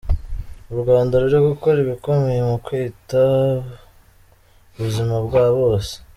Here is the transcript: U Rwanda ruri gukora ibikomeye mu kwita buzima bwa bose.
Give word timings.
U 0.73 0.75
Rwanda 0.81 1.13
ruri 1.21 1.37
gukora 1.49 1.77
ibikomeye 1.85 2.41
mu 2.49 2.57
kwita 2.65 3.21
buzima 4.79 5.15
bwa 5.25 5.45
bose. 5.57 5.93